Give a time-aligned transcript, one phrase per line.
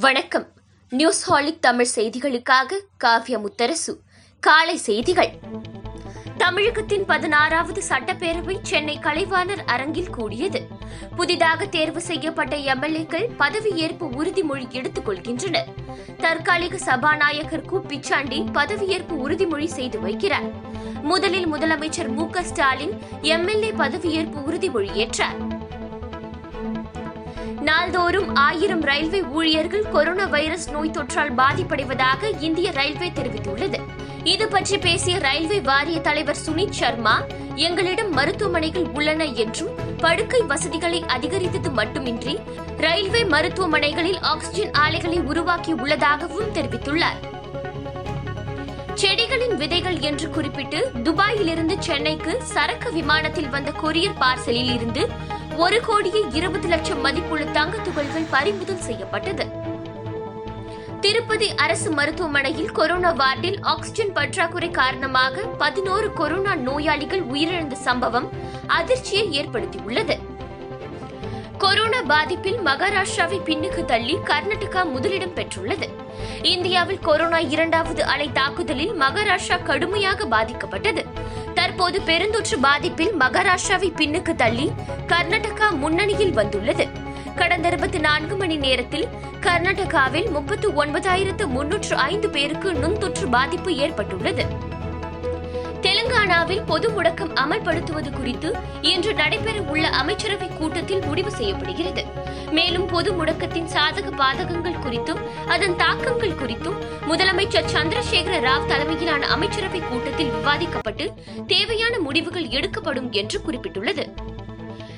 [0.00, 0.46] வணக்கம்.
[0.88, 3.96] நியூஸ் ஹாலிக் தமிழ் செய்திகளுக்காக காவ்ய முத்தரசு.
[4.40, 5.30] காலை செய்திகள்.
[6.36, 10.66] தமிழகத்தின் பதினாறாவது சட்டப்பேரவை சென்னை கலைவாணர் அரங்கில் கூடியது.
[11.16, 15.66] புதிதாக தேர்வு செய்யப்பட்ட எம்எல்ஏக்கள் பதவியேற்பு உறுதிமொழி எடுத்துக் கொள்கின்றனர்.
[16.20, 17.80] தற்காலிக சபாநாயகர் கு.
[17.88, 20.52] பிச்சாண்டி பதவியேற்பு உறுதிமொழி செய்து வைக்கிறார்.
[21.02, 22.30] முதலில் முதலமைச்சர் மு.
[22.30, 22.42] க.
[22.42, 25.45] ஸ்டாலின் எம்எல்ஏ பதவியேற்பு உறுதிமொழி ஏற்றார்.
[27.76, 33.78] நாள்தோறும் ஆயிரம் ரயில்வே ஊழியர்கள் கொரோனா வைரஸ் நோய் தொற்றால் பாதிப்படைவதாக இந்திய ரயில்வே தெரிவித்துள்ளது.
[34.24, 37.22] இது பற்றி பேசிய ரயில்வே வாரிய தலைவர் சுனித் சர்மா
[37.54, 42.38] எங்களிடம் மருத்துவமனைகள் உள்ளன என்றும் படுக்கை வசதிகளை அதிகரித்தது மட்டுமின்றி
[42.76, 47.20] ரயில்வே மருத்துவமனைகளில் ஆக்ஸிஜன் ஆலைகளை உருவாக்கி உள்ளதாகவும் தெரிவித்துள்ளார்.
[48.94, 56.68] செடிகளின் விதைகள் என்று குறிப்பிட்டு துபாயிலிருந்து சென்னைக்கு சரக்கு விமானத்தில் வந்த கொரியர் பார்சலில் இருந்து ஒரு கோடியே இருபது
[56.68, 59.46] லட்சம் மதிப்புள்ள தங்க துகள்கள் பறிமுதல் செய்யப்பட்டது.
[61.00, 68.28] திருப்பதி அரசு மருத்துவமனையில் கொரோனா வார்டில் ஆக்ஸிஜன் பற்றாக்குறை காரணமாக பதினோரு கொரோனா நோயாளிகள் உயிரிழந்த சம்பவம்
[68.66, 70.16] அதிர்ச்சியை ஏற்படுத்தியுள்ளது.
[71.58, 75.88] கொரோனா பாதிப்பில் மகாராஷ்டிராவை பின்னுக்கு தள்ளி கர்நாடகா முதலிடம் பெற்றுள்ளது.
[76.42, 81.04] இந்தியாவில் கொரோனா இரண்டாவது அலை தாக்குதலில் மகாராஷ்டிரா கடுமையாக பாதிக்கப்பட்டது.
[81.56, 84.66] தற்போது பெருந்தொற்று பாதிப்பில் மகாராஷ்டிராவை பின்னுக்கு தள்ளி
[85.06, 86.86] கர்நாடகா முன்னணியில் வந்துள்ளது.
[87.34, 89.06] கடந்த இருபத்தி நான்கு மணி நேரத்தில்
[89.40, 94.46] கர்நாடகாவில் முப்பத்து ஒன்பதாயிரத்து முன்னூற்று ஐந்து பேருக்கு நுண்தொற்று பாதிப்பு ஏற்பட்டுள்ளது.
[96.06, 98.48] தெலங்கானாவில் பொது முடக்கம் அமல்படுத்துவது குறித்து
[98.90, 102.02] இன்று நடைபெற உள்ள அமைச்சரவை கூட்டத்தில் முடிவு செய்யப்படுகிறது.
[102.50, 110.32] மேலும் பொது முடக்கத்தின் சாதக பாதகங்கள் குறித்தும் அதன் தாக்கங்கள் குறித்தும் முதலமைச்சர் சந்திரசேகர ராவ் தலைமையிலான அமைச்சரவை கூட்டத்தில்
[110.36, 111.06] விவாதிக்கப்பட்டு
[111.46, 114.06] தேவையான முடிவுகள் எடுக்கப்படும் என்று குறிப்பிட்டுள்ளது.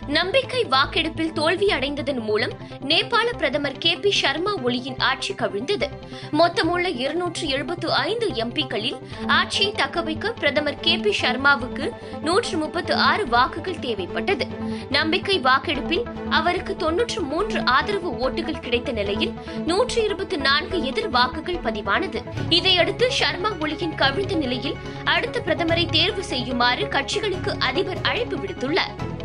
[0.08, 5.86] நம்பிக்கை வாக்கெடுப்பில் தோல்வி அடைந்ததன் மூலம் நேபாள பிரதமர் கே பி சர்மா ஒளியின் ஆட்சி கவிழ்ந்தது.
[6.32, 13.82] மொத்தமுள்ள இருநூற்று எழுபத்து ஐந்து எம்பிக்களில் ஆட்சியை தக்கவைக்க பிரதமர் கே பி சர்மாவுக்கு நூற்று முப்பத்து ஆறு வாக்குகள்
[13.86, 14.47] தேவைப்பட்டது.
[14.91, 19.34] நம்பிக்கை வாக்கெடுப்பில் அவருக்கு தொன்னூற்று மூன்று ஆதரவு ஓட்டுகள் கிடைத்த நிலையில்
[19.66, 22.22] நூற்று இருபத்தி நான்கு எதிர் வாக்குகள் பதிவானது.
[22.48, 29.16] இதையடுத்து சர்மா ஒளியின் கவிழ்ந்த நிலையில் அடுத்த பிரதமரை தேர்வு செய்யுமாறு கட்சிகளுக்கு அதிபர் அழைப்பு விடுத்துள்ளார்.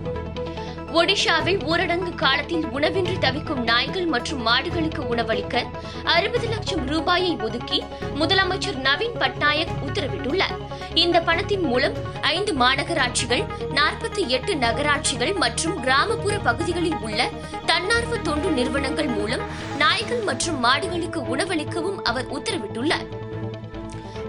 [1.00, 5.64] ஒடிஷாவில் ஊரடங்கு காலத்தில் உணவின்றி தவிக்கும் நாய்கள் மற்றும் மாடுகளுக்கு உணவளிக்க
[6.04, 7.84] அறுபது லட்சம் ரூபாயை ஒதுக்கி
[8.16, 10.56] முதலமைச்சர் நவீன் பட்நாயக் உத்தரவிட்டுள்ளார்.
[10.94, 13.44] இந்த பணத்தின் மூலம் ஐந்து மாநகராட்சிகள்
[13.74, 17.30] நாற்பத்தி எட்டு நகராட்சிகள் மற்றும் கிராமப்புற பகுதிகளில் உள்ள
[17.66, 19.42] தன்னார்வ தொண்டு நிறுவனங்கள் மூலம்
[19.78, 23.08] நாய்கள் மற்றும் மாடுகளுக்கு உணவளிக்கவும் அவர் உத்தரவிட்டுள்ளார்.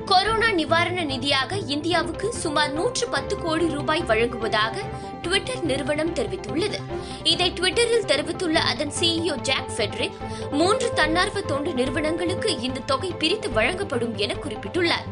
[0.05, 4.81] கொரோனா நிவாரண நிதியாக இந்தியாவுக்கு சுமார் நூற்று பத்து கோடி ரூபாய் வழங்குவதாக
[5.23, 6.79] ட்விட்டர் நிறுவனம் தெரிவித்துள்ளது.
[7.23, 10.19] இதை ட்விட்டரில் தெரிவித்துள்ள அதன் சிஇஓ ஜாக் ஃபெட்ரிக்
[10.51, 15.07] மூன்று தன்னார்வ தொண்டு நிறுவனங்களுக்கு இந்த தொகை பிரித்து வழங்கப்படும் என குறிப்பிட்டுள்ளார்.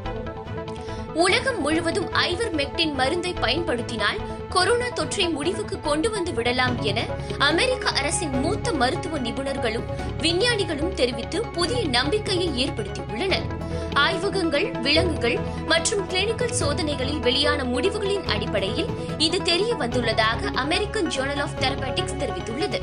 [1.15, 4.19] உலகம் முழுவதும் ஐவர் மெக்டின் மருந்தை பயன்படுத்தினால்
[4.53, 7.05] கொரோனா தொற்றை முடிவுக்கு கொண்டு வந்து விடலாம் என
[7.39, 9.85] அமெரிக்க அரசின் மூத்த மருத்துவ நிபுணர்களும்
[10.21, 13.47] விஞ்ஞானிகளும் தெரிவித்து புதிய நம்பிக்கையை ஏற்படுத்தியுள்ளனர்.
[13.95, 22.21] ஆய்வகங்கள் விலங்குகள் மற்றும் கிளினிக்கல் சோதனைகளில் வெளியான முடிவுகளின் அடிப்படையில் இது தெரிய வந்துள்ளதாக அமெரிக்கன் ஜேர்னல் ஆஃப் தெரபட்டிக்ஸ்
[22.21, 22.81] தெரிவித்துள்ளது.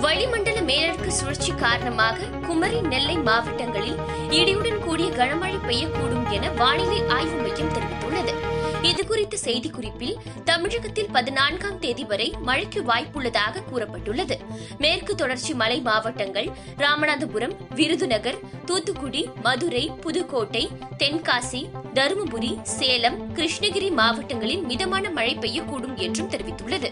[0.00, 3.98] வளிமண்டல மேலடுக்கு சுழற்சி காரணமாக குமரி நெல்லை மாவட்டங்களில்
[4.30, 8.50] இடியுடன் கூடிய கனமழை பெய்யக்கூடும் என வானிலை ஆய்வு மையம் தெரிவித்துள்ளது.
[8.82, 14.38] இதுகுறித்த செய்திக்குறிப்பில் தமிழகத்தில் பதினான்காம் தேதி வரை மழைக்கு வாய்ப்புள்ளதாக கூறப்பட்டுள்ளது.
[14.78, 25.10] மேற்கு தொடர்ச்சி மலை மாவட்டங்கள் ராமநாதபுரம் விருதுநகர் தூத்துக்குடி மதுரை புதுக்கோட்டை தென்காசி தருமபுரி சேலம் கிருஷ்ணகிரி மாவட்டங்களில் மிதமான
[25.10, 26.90] மழை பெய்யக்கூடும் என்றும் தெரிவித்துள்ளது.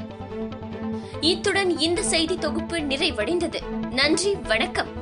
[1.21, 3.61] இத்துடன் இந்த செய்தி தொகுப்பு நிறைவடைந்தது.
[3.91, 5.00] நன்றி வணக்கம்.